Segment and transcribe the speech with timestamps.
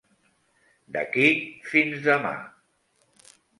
[0.95, 1.27] D'aquí,
[1.73, 2.35] fins demà.